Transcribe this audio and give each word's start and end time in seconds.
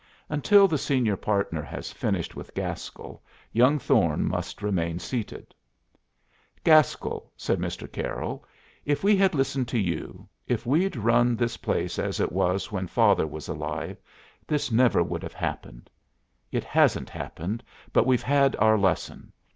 Until 0.29 0.67
the 0.67 0.79
senior 0.79 1.15
partner 1.15 1.61
has 1.61 1.91
finished 1.91 2.35
with 2.35 2.55
Gaskell 2.55 3.21
young 3.51 3.77
Thorne 3.77 4.27
must 4.27 4.63
remain 4.63 4.97
seated. 4.97 5.53
"Gaskell," 6.63 7.31
said 7.37 7.59
Mr. 7.59 7.85
Carroll, 7.91 8.43
"if 8.83 9.03
we 9.03 9.15
had 9.15 9.35
listened 9.35 9.67
to 9.67 9.77
you, 9.77 10.27
if 10.47 10.65
we'd 10.65 10.95
run 10.97 11.35
this 11.35 11.55
place 11.57 11.99
as 11.99 12.19
it 12.19 12.31
was 12.31 12.71
when 12.71 12.87
father 12.87 13.27
was 13.27 13.47
alive, 13.47 14.01
this 14.47 14.71
never 14.71 15.03
would 15.03 15.21
have 15.21 15.33
happened. 15.35 15.87
It 16.51 16.63
hasn't 16.63 17.11
happened, 17.11 17.63
but 17.93 18.07
we've 18.07 18.23
had 18.23 18.55
our 18.55 18.79
lesson. 18.79 19.31